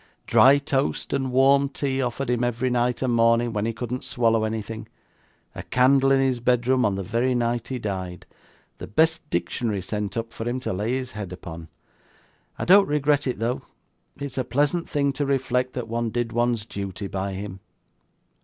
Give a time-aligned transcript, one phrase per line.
[0.25, 4.45] Dry toast and warm tea offered him every night and morning when he couldn't swallow
[4.45, 4.87] anything
[5.53, 8.25] a candle in his bedroom on the very night he died
[8.79, 11.67] the best dictionary sent up for him to lay his head upon
[12.57, 13.61] I don't regret it though.
[14.15, 17.59] It is a pleasant thing to reflect that one did one's duty by him.